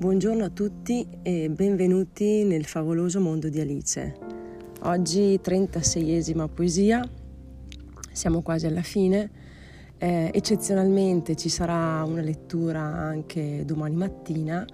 [0.00, 4.16] Buongiorno a tutti e benvenuti nel favoloso mondo di Alice.
[4.84, 7.06] Oggi 36esima poesia,
[8.10, 9.30] siamo quasi alla fine.
[9.98, 14.64] Eh, eccezionalmente ci sarà una lettura anche domani mattina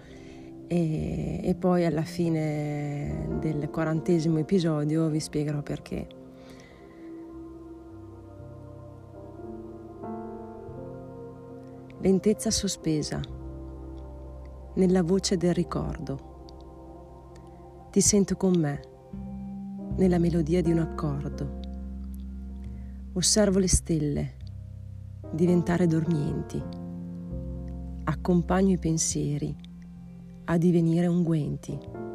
[0.69, 6.07] e, e poi alla fine del quarantesimo episodio vi spiegherò perché.
[11.99, 13.46] Lentezza sospesa
[14.77, 16.35] nella voce del ricordo.
[17.91, 18.81] Ti sento con me,
[19.97, 21.61] nella melodia di un accordo.
[23.15, 24.35] Osservo le stelle
[25.33, 26.63] diventare dormienti.
[28.05, 29.55] Accompagno i pensieri
[30.45, 32.06] a divenire unguenti.